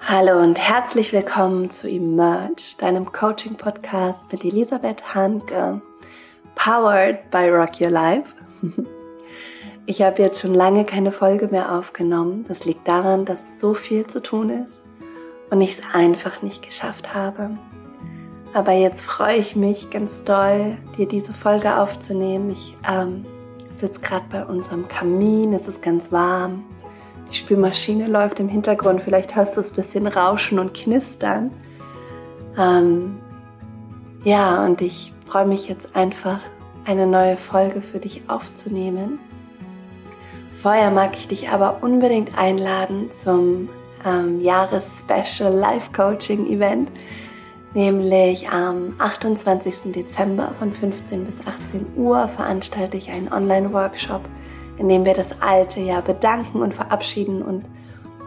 [0.00, 5.82] Hallo und herzlich willkommen zu Emerge, deinem Coaching-Podcast mit Elisabeth Hanke,
[6.54, 8.32] powered by Rock Your Life.
[9.90, 12.44] Ich habe jetzt schon lange keine Folge mehr aufgenommen.
[12.46, 14.84] Das liegt daran, dass so viel zu tun ist
[15.48, 17.56] und ich es einfach nicht geschafft habe.
[18.52, 22.50] Aber jetzt freue ich mich ganz doll, dir diese Folge aufzunehmen.
[22.50, 23.24] Ich ähm,
[23.74, 26.64] sitze gerade bei unserem Kamin, es ist ganz warm.
[27.30, 31.50] Die Spülmaschine läuft im Hintergrund, vielleicht hörst du es ein bisschen rauschen und knistern.
[32.58, 33.18] Ähm,
[34.24, 36.40] ja, und ich freue mich jetzt einfach,
[36.84, 39.20] eine neue Folge für dich aufzunehmen.
[40.62, 43.68] Vorher mag ich dich aber unbedingt einladen zum
[44.04, 46.90] ähm, Jahres-Special Live-Coaching-Event,
[47.74, 49.92] nämlich am 28.
[49.92, 54.22] Dezember von 15 bis 18 Uhr veranstalte ich einen Online-Workshop,
[54.78, 57.64] in dem wir das alte Jahr bedanken und verabschieden und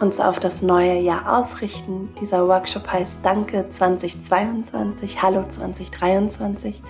[0.02, 2.10] uns auf das neue Jahr ausrichten.
[2.20, 6.82] Dieser Workshop heißt Danke 2022, Hallo 2023.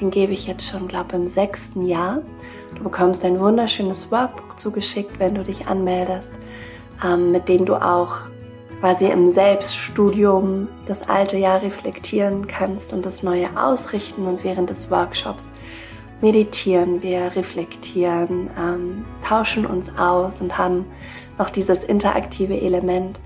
[0.00, 2.22] Den gebe ich jetzt schon, glaube ich, im sechsten Jahr.
[2.76, 6.32] Du bekommst ein wunderschönes Workbook zugeschickt, wenn du dich anmeldest,
[7.04, 8.16] ähm, mit dem du auch
[8.80, 14.26] quasi im Selbststudium das alte Jahr reflektieren kannst und das neue ausrichten.
[14.26, 15.52] Und während des Workshops
[16.20, 20.84] meditieren wir, reflektieren, ähm, tauschen uns aus und haben
[21.38, 23.20] noch dieses interaktive Element.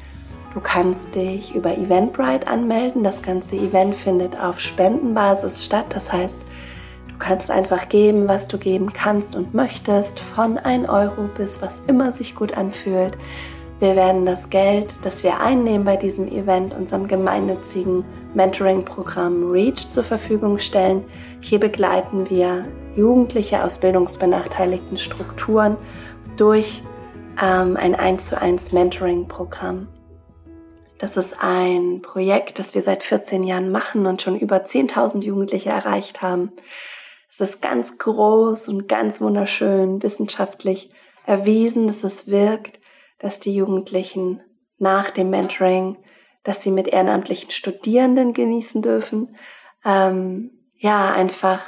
[0.54, 3.02] Du kannst dich über Eventbrite anmelden.
[3.02, 5.86] Das ganze Event findet auf Spendenbasis statt.
[5.90, 6.36] Das heißt,
[7.22, 12.10] kannst einfach geben, was du geben kannst und möchtest, von 1 Euro bis was immer
[12.10, 13.16] sich gut anfühlt.
[13.82, 20.04] Wir werden das Geld, das wir einnehmen bei diesem Event, unserem gemeinnützigen Mentoring-Programm REACH zur
[20.04, 21.04] Verfügung stellen.
[21.40, 25.76] Hier begleiten wir Jugendliche aus bildungsbenachteiligten Strukturen
[26.36, 26.84] durch
[27.42, 29.88] ähm, ein 1 zu 1 Mentoring-Programm.
[31.00, 35.70] Das ist ein Projekt, das wir seit 14 Jahren machen und schon über 10.000 Jugendliche
[35.70, 36.52] erreicht haben.
[37.28, 40.92] Es ist ganz groß und ganz wunderschön wissenschaftlich
[41.26, 42.78] erwiesen, dass es wirkt,
[43.22, 44.42] dass die Jugendlichen
[44.78, 45.96] nach dem Mentoring,
[46.42, 49.36] dass sie mit ehrenamtlichen Studierenden genießen dürfen,
[49.84, 51.62] ähm, ja, einfach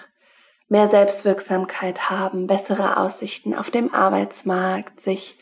[0.68, 5.38] mehr Selbstwirksamkeit haben, bessere Aussichten auf dem Arbeitsmarkt, sich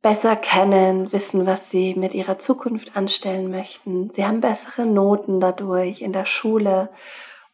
[0.00, 4.10] besser kennen, wissen, was sie mit ihrer Zukunft anstellen möchten.
[4.10, 6.88] Sie haben bessere Noten dadurch in der Schule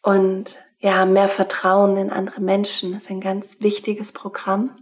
[0.03, 4.79] und ja, mehr Vertrauen in andere Menschen ist ein ganz wichtiges Programm.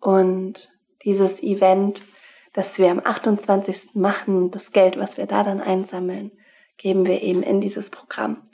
[0.00, 0.70] Und
[1.04, 2.02] dieses Event,
[2.52, 3.94] das wir am 28.
[3.94, 6.32] machen, das Geld, was wir da dann einsammeln,
[6.76, 8.48] geben wir eben in dieses Programm.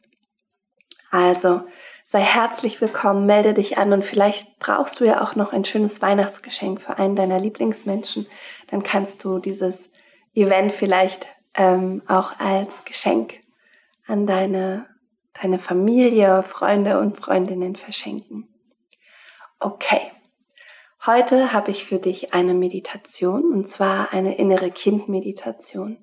[1.10, 1.62] Also
[2.04, 6.03] sei herzlich willkommen, melde dich an und vielleicht brauchst du ja auch noch ein schönes
[6.03, 8.26] Weihnachtsgeschenk für einen deiner Lieblingsmenschen.
[8.69, 9.91] Dann kannst du dieses
[10.34, 13.41] Event vielleicht ähm, auch als Geschenk
[14.06, 14.87] an deine
[15.42, 18.48] deine Familie, Freunde und Freundinnen verschenken.
[19.60, 20.00] Okay,
[21.08, 25.96] heute habe ich für dich eine Meditation und zwar eine innere Kindmeditation.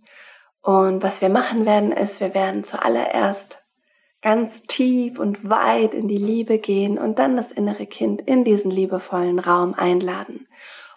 [0.63, 3.59] Und was wir machen werden, ist, wir werden zuallererst
[4.23, 8.71] ganz tief und weit in die Liebe gehen und dann das innere Kind in diesen
[8.71, 10.47] liebevollen Raum einladen.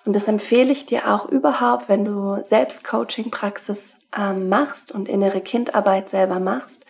[0.07, 5.43] Und das empfehle ich dir auch überhaupt, wenn du selbst Coaching-Praxis ähm, machst und innere
[5.43, 6.87] Kindarbeit selber machst,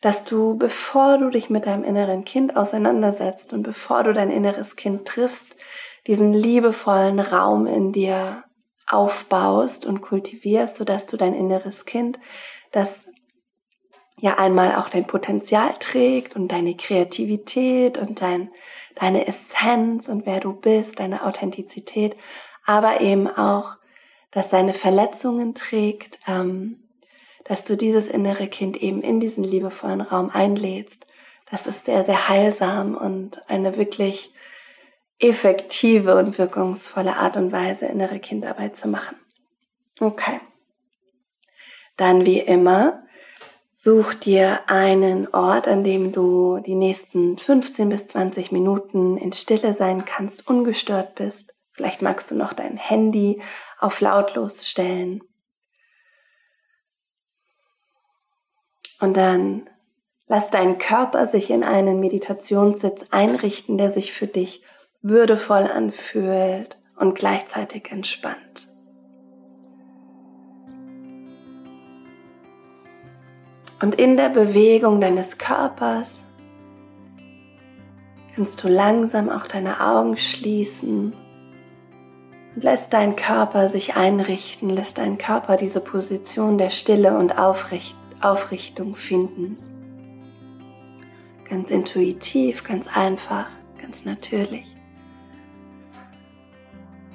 [0.00, 4.76] dass du, bevor du dich mit deinem inneren Kind auseinandersetzt und bevor du dein inneres
[4.76, 5.54] Kind triffst,
[6.06, 8.44] diesen liebevollen Raum in dir
[8.86, 12.18] aufbaust und kultivierst, sodass du dein inneres Kind,
[12.72, 12.92] das
[14.18, 18.50] ja einmal auch dein Potenzial trägt und deine Kreativität und dein,
[18.94, 22.16] deine Essenz und wer du bist, deine Authentizität,
[22.64, 23.76] aber eben auch,
[24.30, 26.80] dass deine Verletzungen trägt, ähm,
[27.44, 31.06] dass du dieses innere Kind eben in diesen liebevollen Raum einlädst.
[31.50, 34.33] Das ist sehr, sehr heilsam und eine wirklich
[35.18, 39.16] effektive und wirkungsvolle Art und Weise, innere Kindarbeit zu machen.
[40.00, 40.40] Okay.
[41.96, 43.04] Dann wie immer,
[43.72, 49.72] such dir einen Ort, an dem du die nächsten 15 bis 20 Minuten in Stille
[49.72, 51.54] sein kannst, ungestört bist.
[51.72, 53.40] Vielleicht magst du noch dein Handy
[53.78, 55.22] auf lautlos stellen
[59.00, 59.68] Und dann
[60.28, 64.62] lass deinen Körper sich in einen Meditationssitz einrichten, der sich für dich
[65.04, 68.68] würdevoll anfühlt und gleichzeitig entspannt.
[73.82, 76.24] Und in der Bewegung deines Körpers
[78.34, 81.12] kannst du langsam auch deine Augen schließen
[82.54, 87.96] Und lässt deinen Körper sich einrichten, lässt deinen Körper diese Position der Stille und Aufricht
[88.22, 89.58] Aufrichtung finden.
[91.46, 93.48] Ganz intuitiv, ganz einfach,
[93.78, 94.73] ganz natürlich.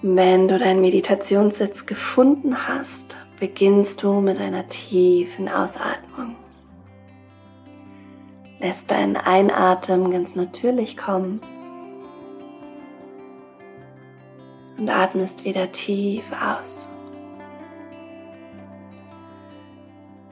[0.02, 6.38] Wenn du deinen Meditationssitz gefunden hast, beginnst du mit einer tiefen Ausatmung.
[8.60, 11.42] Lässt deinen Einatmen ganz natürlich kommen
[14.78, 16.88] und atmest wieder tief aus.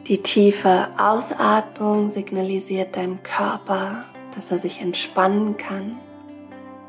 [0.07, 5.97] Die tiefe Ausatmung signalisiert deinem Körper, dass er sich entspannen kann,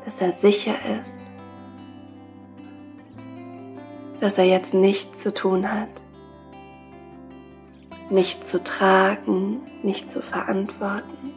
[0.05, 1.18] dass er sicher ist,
[4.19, 5.89] dass er jetzt nichts zu tun hat,
[8.09, 11.33] nicht zu tragen, nicht zu verantworten.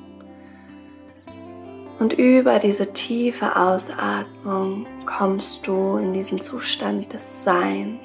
[1.98, 8.00] Und über diese tiefe Ausatmung kommst du in diesen Zustand des Seins.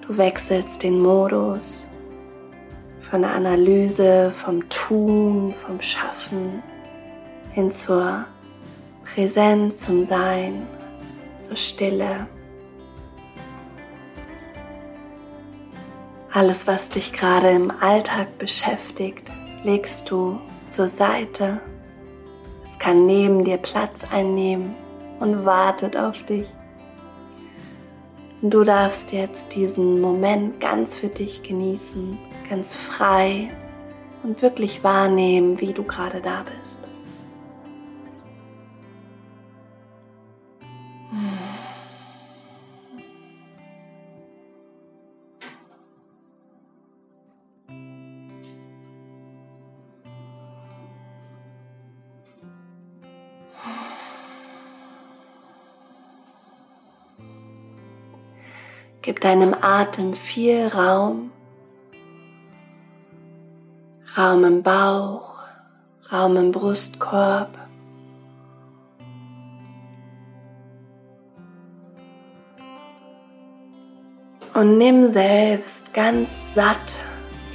[0.00, 1.86] Du wechselst den Modus
[3.08, 6.62] von der Analyse, vom Tun, vom Schaffen
[7.52, 8.24] hin zur
[9.04, 10.66] Präsenz, zum Sein,
[11.42, 12.26] zur Stille.
[16.32, 19.30] Alles, was dich gerade im Alltag beschäftigt,
[19.64, 21.60] legst du zur Seite.
[22.64, 24.74] Es kann neben dir Platz einnehmen
[25.20, 26.46] und wartet auf dich.
[28.40, 32.18] Du darfst jetzt diesen Moment ganz für dich genießen,
[32.48, 33.50] ganz frei
[34.24, 36.81] und wirklich wahrnehmen, wie du gerade da bist.
[59.02, 61.32] Gib deinem Atem viel Raum.
[64.16, 65.42] Raum im Bauch,
[66.12, 67.58] Raum im Brustkorb.
[74.54, 77.00] Und nimm selbst ganz satt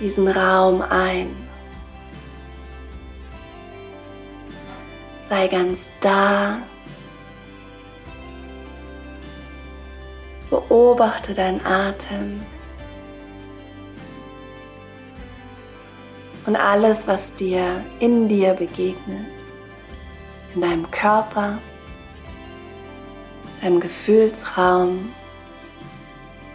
[0.02, 1.30] diesen Raum ein.
[5.20, 6.58] Sei ganz da
[10.50, 12.42] Beobachte deinen Atem
[16.46, 19.28] und alles, was dir in dir begegnet,
[20.56, 21.60] in deinem Körper,
[23.62, 25.12] deinem Gefühlsraum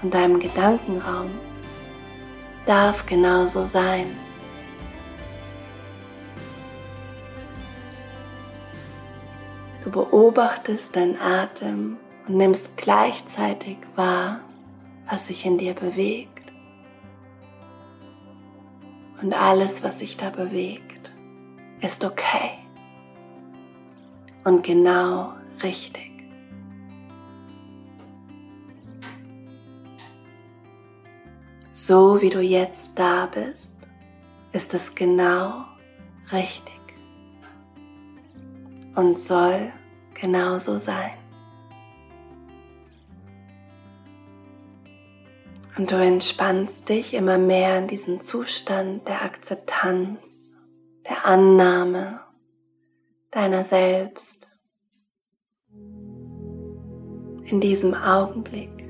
[0.01, 1.31] und deinem Gedankenraum,
[2.65, 4.17] darf genauso sein.
[9.85, 14.41] Du beobachtest deinen Atem und nimmst gleichzeitig wahr,
[15.09, 16.53] was sich in dir bewegt.
[19.21, 21.13] Und alles, was sich da bewegt,
[21.81, 22.63] ist okay
[24.45, 26.11] und genau richtig.
[31.73, 33.77] So wie du jetzt da bist,
[34.53, 35.65] ist es genau
[36.31, 36.81] richtig
[38.95, 39.73] und soll
[40.15, 41.22] genauso sein.
[45.77, 50.55] Und du entspannst dich immer mehr in diesen Zustand der Akzeptanz,
[51.09, 52.21] der Annahme
[53.31, 54.51] deiner selbst.
[57.45, 58.82] In diesem Augenblick.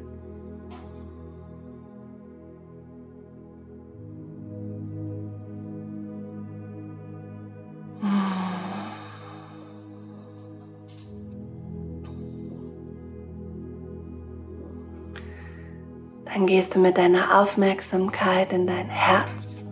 [16.43, 19.63] Dann gehst du mit deiner Aufmerksamkeit in dein Herz.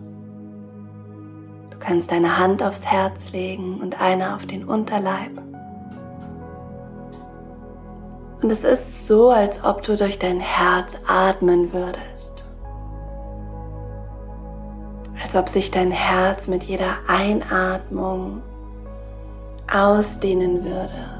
[1.69, 5.31] Du kannst deine Hand aufs Herz legen und eine auf den Unterleib.
[8.41, 12.49] Und es ist so, als ob du durch dein Herz atmen würdest.
[15.21, 18.41] Als ob sich dein Herz mit jeder Einatmung
[19.69, 21.19] ausdehnen würde.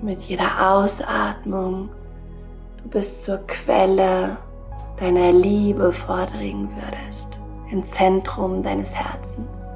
[0.00, 1.90] Mit jeder Ausatmung
[2.82, 4.38] du bis zur Quelle
[4.98, 7.38] deiner Liebe vordringen würdest,
[7.70, 9.68] ins Zentrum deines Herzens.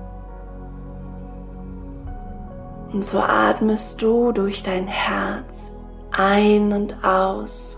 [2.93, 5.71] Und so atmest du durch dein Herz
[6.11, 7.77] ein und aus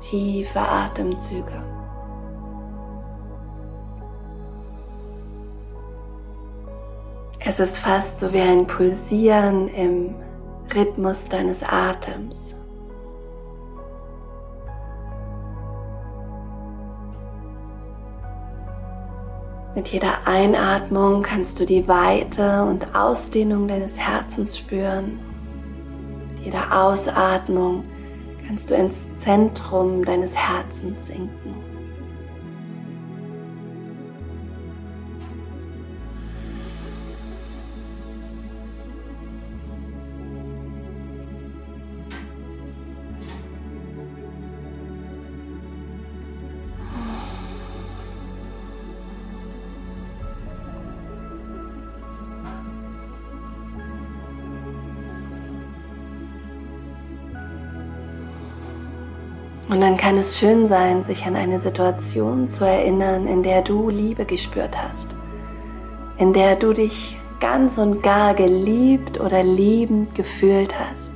[0.00, 1.62] tiefe Atemzüge.
[7.40, 10.14] Es ist fast so wie ein Pulsieren im
[10.74, 12.57] Rhythmus deines Atems
[19.78, 25.20] Mit jeder Einatmung kannst du die Weite und Ausdehnung deines Herzens spüren.
[26.34, 27.84] Mit jeder Ausatmung
[28.44, 31.67] kannst du ins Zentrum deines Herzens sinken.
[59.68, 63.90] Und dann kann es schön sein, sich an eine Situation zu erinnern, in der du
[63.90, 65.14] Liebe gespürt hast,
[66.16, 71.12] in der du dich ganz und gar geliebt oder liebend gefühlt hast.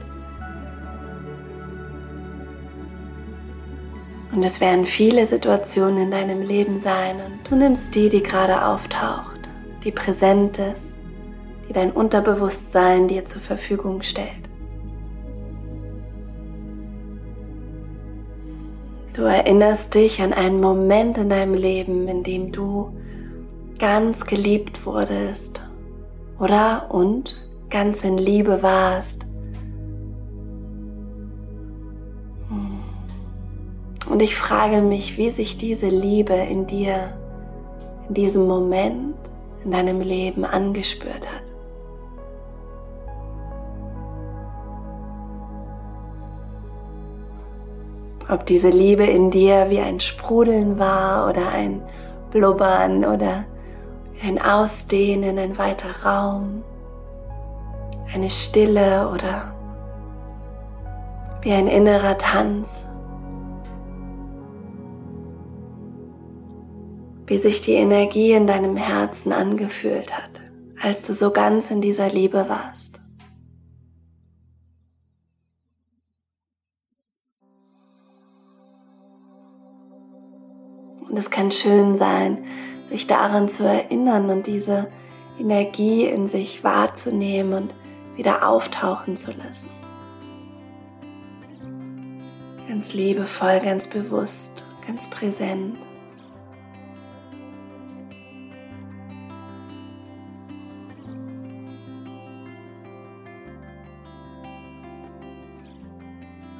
[4.32, 8.64] Und es werden viele Situationen in deinem Leben sein und du nimmst die, die gerade
[8.64, 9.48] auftaucht,
[9.84, 10.98] die präsent ist,
[11.68, 14.41] die dein Unterbewusstsein dir zur Verfügung stellt.
[19.12, 22.96] Du erinnerst dich an einen Moment in deinem Leben, in dem du
[23.78, 25.60] ganz geliebt wurdest,
[26.38, 26.86] oder?
[26.90, 27.36] Und
[27.68, 29.26] ganz in Liebe warst.
[34.08, 37.14] Und ich frage mich, wie sich diese Liebe in dir,
[38.08, 39.14] in diesem Moment
[39.64, 41.51] in deinem Leben angespürt hat.
[48.32, 51.82] Ob diese Liebe in dir wie ein Sprudeln war oder ein
[52.30, 53.44] Blubbern oder
[54.24, 56.62] ein Ausdehnen, ein weiter Raum,
[58.14, 59.54] eine Stille oder
[61.42, 62.86] wie ein innerer Tanz.
[67.26, 70.40] Wie sich die Energie in deinem Herzen angefühlt hat,
[70.82, 73.01] als du so ganz in dieser Liebe warst.
[81.12, 82.38] Und es kann schön sein,
[82.86, 84.88] sich daran zu erinnern und diese
[85.38, 87.74] Energie in sich wahrzunehmen und
[88.16, 89.68] wieder auftauchen zu lassen.
[92.66, 95.76] Ganz liebevoll, ganz bewusst, ganz präsent.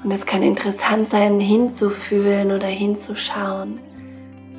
[0.05, 3.81] Und es kann interessant sein, hinzufühlen oder hinzuschauen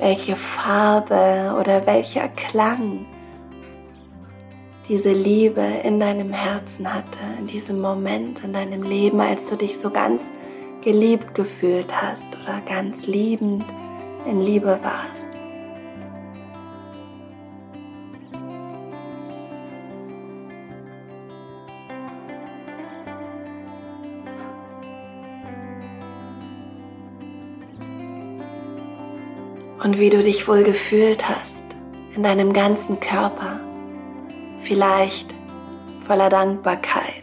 [0.04, 3.06] welche Farbe oder welcher Klang
[4.86, 9.78] diese Liebe in deinem Herzen hatte, in diesem Moment in deinem Leben, als du dich
[9.78, 10.22] so ganz
[10.82, 13.64] geliebt gefühlt hast oder ganz liebend
[14.28, 15.33] in Liebe warst.
[29.84, 31.76] Und wie du dich wohl gefühlt hast
[32.16, 33.60] in deinem ganzen Körper,
[34.62, 35.34] vielleicht
[36.06, 37.22] voller Dankbarkeit,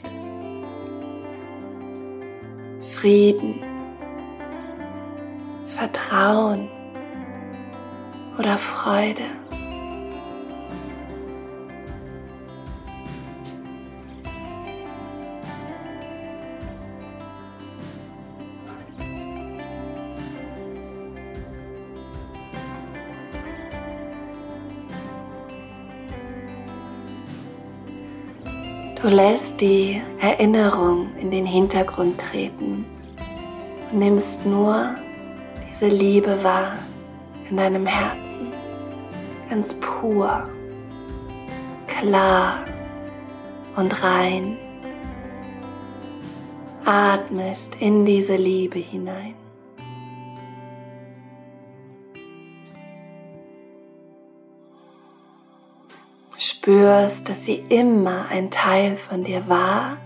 [2.95, 3.59] Frieden,
[5.65, 6.69] Vertrauen.
[8.37, 9.23] Oder Freude.
[29.01, 32.85] Du lässt die Erinnerung in den Hintergrund treten
[33.91, 34.95] und nimmst nur
[35.67, 36.73] diese Liebe wahr
[37.49, 38.53] in deinem Herzen,
[39.49, 40.47] ganz pur,
[41.87, 42.63] klar
[43.75, 44.55] und rein.
[46.85, 49.40] Atmest in diese Liebe hinein.
[56.61, 59.97] Spürst, dass sie immer ein Teil von dir war,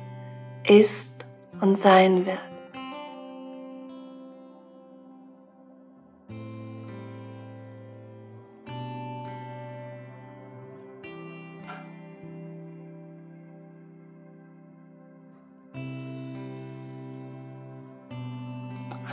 [0.66, 1.12] ist
[1.60, 2.40] und sein wird.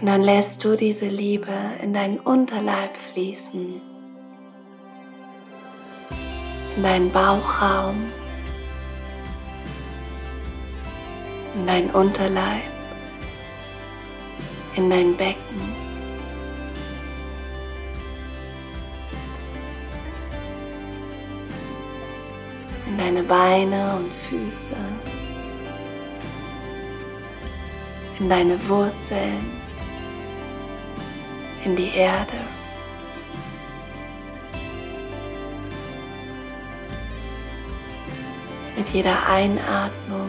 [0.01, 3.92] Und dann lässt du diese Liebe in deinen Unterleib fließen
[6.77, 8.11] in deinen Bauchraum,
[11.55, 12.63] in dein Unterleib,
[14.77, 15.83] in dein Becken.
[22.93, 24.77] in deine Beine und Füße,
[28.19, 29.51] in deine Wurzeln,
[31.65, 32.37] in die Erde.
[38.83, 40.29] Mit jeder Einatmung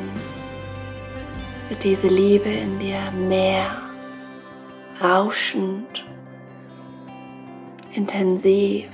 [1.70, 3.82] wird diese Liebe in dir mehr
[5.04, 6.06] rauschend,
[7.96, 8.92] intensiv.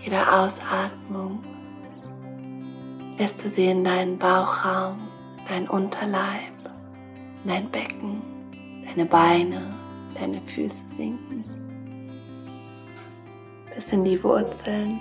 [0.00, 1.44] Jede Ausatmung
[3.18, 5.06] lässt du sie in deinen Bauchraum,
[5.46, 6.54] dein Unterleib,
[7.44, 8.22] dein Becken,
[8.86, 9.74] deine Beine,
[10.14, 11.44] deine Füße sinken,
[13.74, 14.98] bis in die Wurzeln.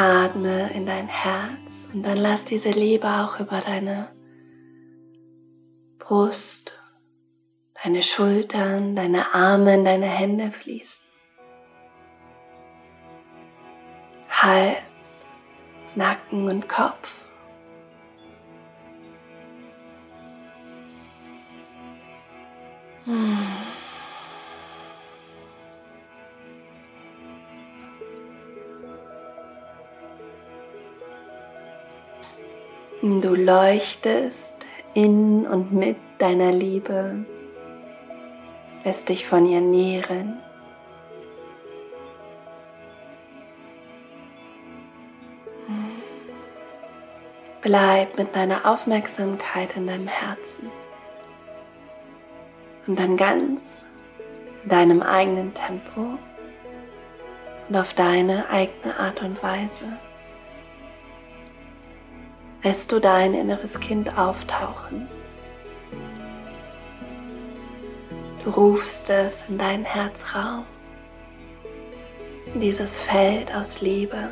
[0.00, 4.08] Atme in dein Herz und dann lass diese Liebe auch über deine
[5.98, 6.72] Brust,
[7.84, 11.04] deine Schultern, deine Arme, in deine Hände fließen.
[14.30, 15.26] Hals,
[15.94, 17.12] Nacken und Kopf.
[23.04, 23.69] Hm.
[33.02, 37.24] Du leuchtest in und mit deiner Liebe,
[38.84, 40.38] lässt dich von ihr nähren.
[47.62, 50.70] Bleib mit deiner Aufmerksamkeit in deinem Herzen
[52.86, 53.62] und dann ganz
[54.64, 56.18] in deinem eigenen Tempo
[57.66, 59.90] und auf deine eigene Art und Weise
[62.62, 65.08] lässt du dein inneres Kind auftauchen.
[68.44, 70.64] Du rufst es in deinen Herzraum,
[72.54, 74.30] in dieses Feld aus Liebe,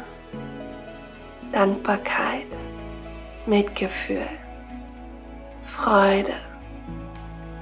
[1.52, 2.46] Dankbarkeit,
[3.46, 4.28] Mitgefühl,
[5.64, 6.34] Freude,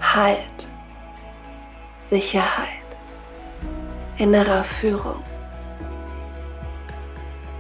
[0.01, 0.69] Halt,
[2.09, 2.69] Sicherheit,
[4.19, 5.23] innerer Führung,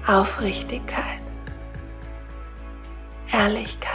[0.06, 1.25] Aufrichtigkeit.
[3.36, 3.92] Ehrlichkeit.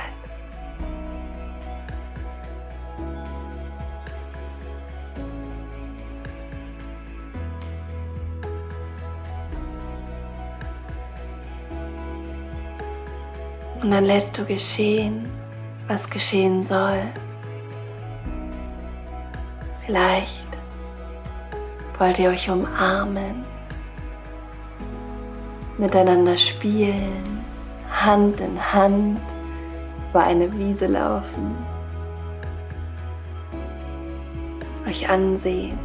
[13.82, 15.28] Und dann lässt du geschehen,
[15.88, 17.02] was geschehen soll.
[19.86, 20.46] Vielleicht
[21.98, 23.44] wollt ihr euch umarmen,
[25.80, 27.44] miteinander spielen,
[27.90, 29.31] Hand in Hand
[30.12, 31.56] über eine Wiese laufen,
[34.86, 35.80] euch ansehen,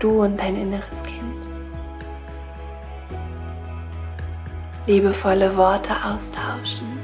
[0.00, 1.46] du und dein inneres Kind.
[4.86, 6.98] Liebevolle Worte austauschen.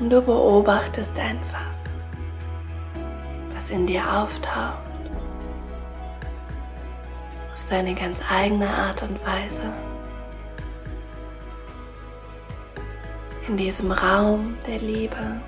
[0.00, 1.66] Und du beobachtest einfach,
[3.54, 4.78] was in dir auftaucht
[7.52, 9.87] auf seine ganz eigene Art und Weise.
[13.48, 15.40] In diesem Raum der Liebe,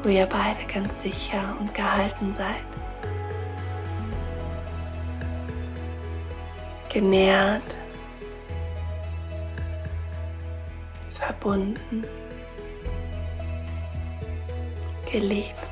[0.00, 2.62] wo ihr beide ganz sicher und gehalten seid.
[6.88, 7.76] Genährt,
[11.10, 12.04] verbunden,
[15.10, 15.71] geliebt.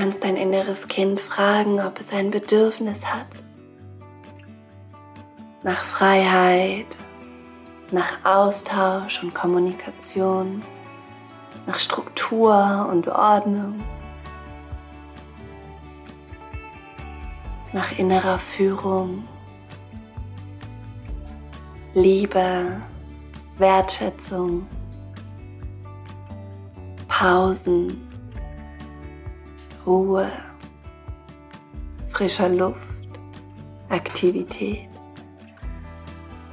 [0.00, 3.44] Kannst dein inneres Kind fragen, ob es ein Bedürfnis hat.
[5.62, 6.86] Nach Freiheit,
[7.92, 10.62] nach Austausch und Kommunikation,
[11.66, 13.82] nach Struktur und Ordnung.
[17.72, 19.28] nach innerer Führung,
[21.94, 22.80] Liebe,
[23.58, 24.66] Wertschätzung,
[27.06, 28.09] Pausen,
[29.90, 30.30] Ruhe,
[32.10, 32.78] frischer Luft,
[33.88, 34.88] Aktivität.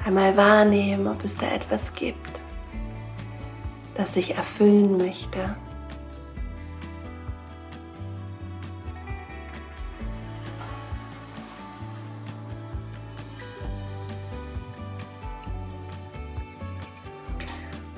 [0.04, 2.42] Einmal wahrnehmen, ob es da etwas gibt,
[3.94, 5.56] das sich erfüllen möchte.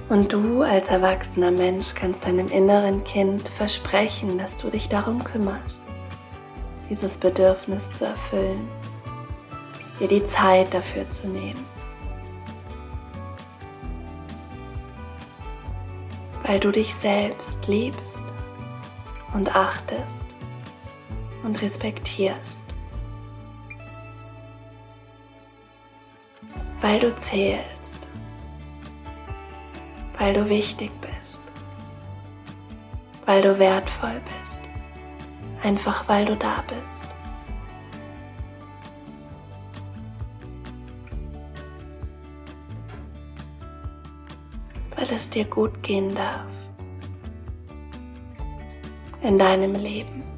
[0.09, 5.83] Und du als erwachsener Mensch kannst deinem inneren Kind versprechen, dass du dich darum kümmerst,
[6.89, 8.67] dieses Bedürfnis zu erfüllen,
[9.99, 11.63] dir die Zeit dafür zu nehmen.
[16.43, 18.23] Weil du dich selbst liebst
[19.35, 20.23] und achtest
[21.43, 22.65] und respektierst.
[26.81, 27.78] Weil du zählst
[30.19, 31.41] weil du wichtig bist,
[33.25, 34.61] weil du wertvoll bist,
[35.63, 37.07] einfach weil du da bist.
[44.95, 46.45] Weil es dir gut gehen darf
[49.21, 50.28] in deinem Leben.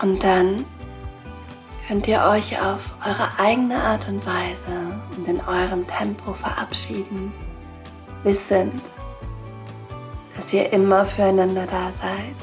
[0.00, 0.64] Und dann
[1.86, 7.32] könnt ihr euch auf eure eigene Art und Weise und in eurem Tempo verabschieden,
[8.22, 8.82] wissend,
[10.36, 12.36] dass ihr immer füreinander da seid.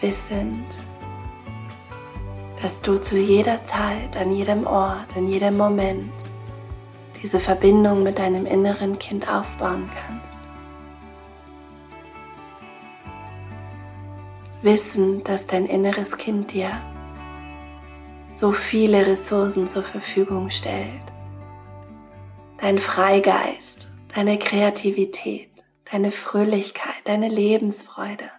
[0.00, 0.66] Wissend,
[2.60, 6.12] dass du zu jeder Zeit, an jedem Ort, in jedem Moment
[7.20, 10.41] diese Verbindung mit deinem inneren Kind aufbauen kannst.
[14.62, 16.80] Wissen, dass dein inneres Kind dir
[18.30, 21.02] so viele Ressourcen zur Verfügung stellt.
[22.58, 25.50] Dein Freigeist, deine Kreativität,
[25.90, 28.30] deine Fröhlichkeit, deine Lebensfreude,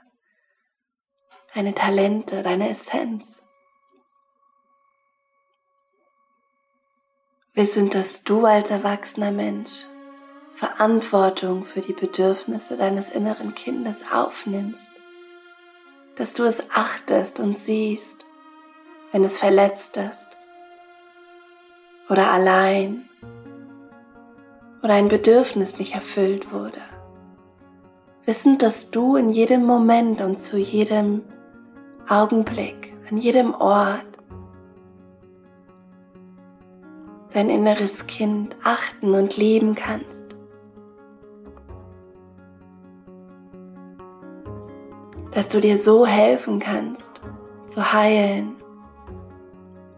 [1.54, 3.44] deine Talente, deine Essenz.
[7.54, 9.84] Wissend, dass du als erwachsener Mensch
[10.52, 14.92] Verantwortung für die Bedürfnisse deines inneren Kindes aufnimmst
[16.16, 18.26] dass du es achtest und siehst,
[19.12, 20.28] wenn es verletzt ist
[22.10, 23.08] oder allein
[24.84, 26.82] oder ein Bedürfnis nicht erfüllt wurde.
[28.26, 31.24] Wissend, dass du in jedem Moment und zu jedem
[32.08, 34.06] Augenblick, an jedem Ort
[37.34, 40.23] dein inneres Kind achten und lieben kannst.
[45.34, 47.22] Dass du dir so helfen kannst,
[47.66, 48.56] zu heilen,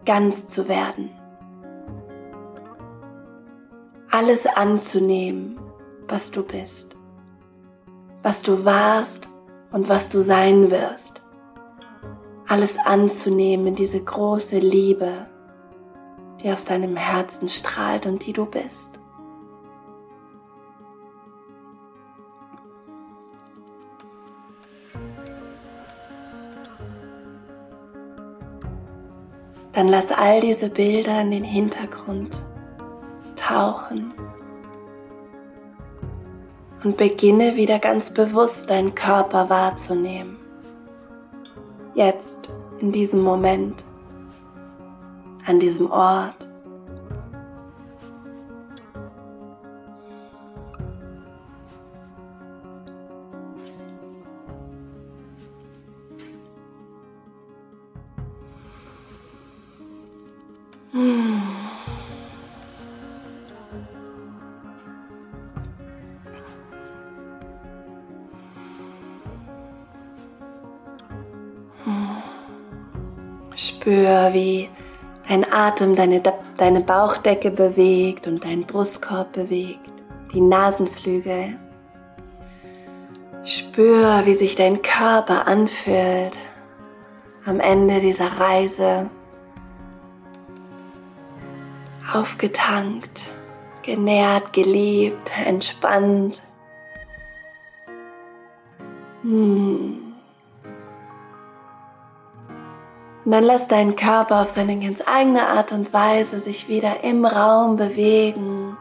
[0.06, 1.10] ganz zu werden.
[4.10, 5.60] Alles anzunehmen,
[6.08, 6.96] was du bist,
[8.22, 9.28] was du warst
[9.72, 11.22] und was du sein wirst.
[12.48, 15.26] Alles anzunehmen, diese große Liebe,
[16.40, 19.00] die aus deinem Herzen strahlt und die du bist.
[29.76, 32.42] Dann lass all diese Bilder in den Hintergrund
[33.36, 34.14] tauchen
[36.82, 40.38] und beginne wieder ganz bewusst deinen Körper wahrzunehmen.
[41.94, 43.84] Jetzt, in diesem Moment,
[45.44, 46.45] an diesem Ort.
[74.26, 74.68] Spür, wie
[75.28, 76.22] dein Atem deine,
[76.56, 79.80] deine Bauchdecke bewegt und deinen Brustkorb bewegt,
[80.32, 81.56] die Nasenflügel.
[83.44, 86.38] Spür, wie sich dein Körper anfühlt
[87.44, 89.08] am Ende dieser Reise
[92.12, 93.22] aufgetankt,
[93.82, 96.42] genährt, geliebt, entspannt.
[99.22, 100.05] Hm.
[103.26, 107.24] Und dann lass deinen Körper auf seine ganz eigene Art und Weise sich wieder im
[107.24, 108.76] Raum bewegen.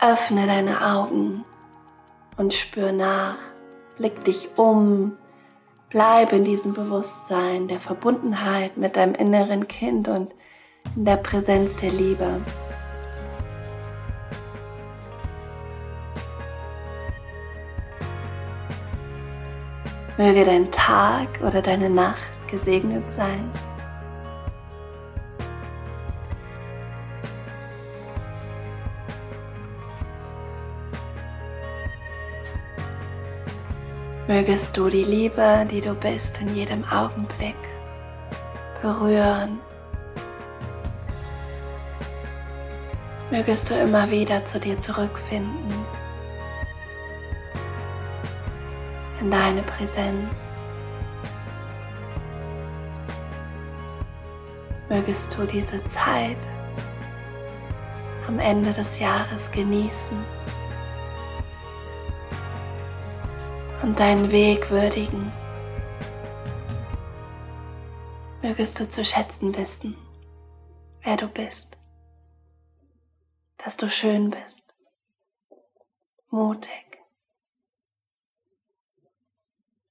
[0.00, 1.44] Öffne deine Augen
[2.36, 3.36] und spür nach.
[3.96, 5.12] Blick dich um.
[5.88, 10.34] Bleibe in diesem Bewusstsein der Verbundenheit mit deinem inneren Kind und
[10.96, 12.40] in der Präsenz der Liebe.
[20.16, 23.48] Möge dein Tag oder deine Nacht gesegnet sein.
[34.28, 37.54] Mögest du die Liebe, die du bist, in jedem Augenblick
[38.82, 39.60] berühren.
[43.30, 45.72] Mögest du immer wieder zu dir zurückfinden,
[49.20, 50.48] in deine Präsenz.
[54.88, 56.36] Mögest du diese Zeit
[58.26, 60.35] am Ende des Jahres genießen.
[63.86, 65.32] Und deinen Weg würdigen.
[68.42, 69.96] Mögest du zu schätzen wissen,
[71.02, 71.78] wer du bist,
[73.58, 74.74] dass du schön bist,
[76.30, 76.98] mutig,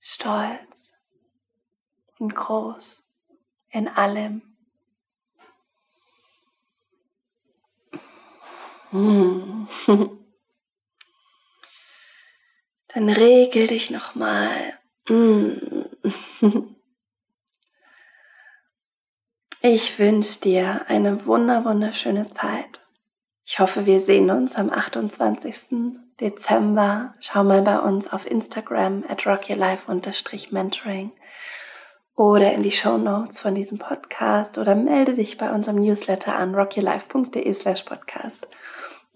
[0.01, 0.91] stolz
[2.19, 3.01] und groß
[3.69, 4.41] in allem.
[8.89, 9.69] Hm.
[12.95, 14.49] Dann regel dich nochmal.
[15.07, 15.53] Mm.
[19.61, 22.81] Ich wünsche dir eine wunder wunderschöne Zeit.
[23.43, 25.55] Ich hoffe, wir sehen uns am 28.
[26.21, 27.15] Dezember.
[27.19, 31.13] Schau mal bei uns auf Instagram at rockylife-mentoring
[32.15, 36.53] oder in die Show Notes von diesem Podcast oder melde dich bei unserem Newsletter an
[36.53, 38.47] rockylife.de slash podcast.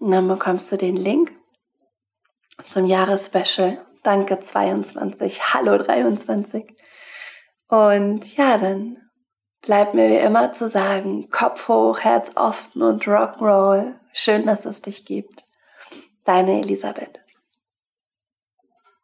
[0.00, 1.30] Und dann bekommst du den Link
[2.66, 3.78] zum Jahresspecial.
[4.02, 6.76] Danke 22, Hallo 23.
[7.68, 8.96] Und ja, dann
[9.62, 13.94] bleibt mir wie immer zu sagen, Kopf hoch, Herz offen und Rock'n'Roll.
[14.12, 15.44] Schön, dass es dich gibt.
[16.24, 17.20] Deine Elisabeth.